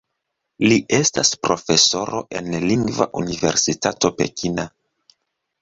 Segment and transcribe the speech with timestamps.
[0.69, 4.67] Li estas profesoro en Lingva Universitato Pekina.